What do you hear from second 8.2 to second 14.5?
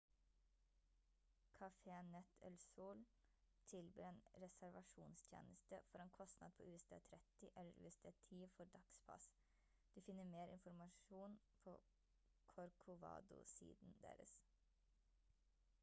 10 for dagspass du finner mer informasjon på corcovado-siden deres